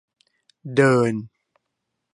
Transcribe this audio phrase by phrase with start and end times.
[0.75, 1.13] เดิน